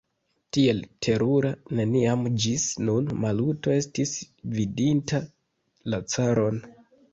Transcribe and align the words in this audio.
Tiel 0.55 0.77
terura 1.07 1.51
neniam 1.79 2.23
ĝis 2.45 2.65
nun 2.89 3.13
Maluto 3.27 3.75
estis 3.77 4.17
vidinta 4.57 5.23
la 5.95 6.03
caron. 6.17 6.61